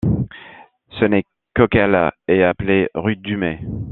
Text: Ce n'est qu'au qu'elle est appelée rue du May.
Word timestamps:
Ce 0.99 1.05
n'est 1.05 1.25
qu'au 1.55 1.67
qu'elle 1.67 2.11
est 2.27 2.41
appelée 2.41 2.89
rue 2.95 3.17
du 3.17 3.37
May. 3.37 3.59